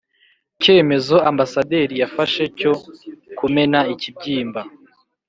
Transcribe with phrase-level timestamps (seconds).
[0.61, 2.71] cyemezo ambasaderi yafashe cyo
[3.37, 4.61] kumena ikibyimba